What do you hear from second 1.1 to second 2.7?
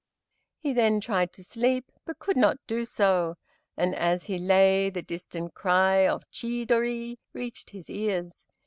to sleep, but could not